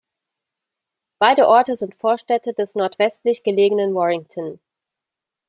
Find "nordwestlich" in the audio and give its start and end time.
2.73-3.43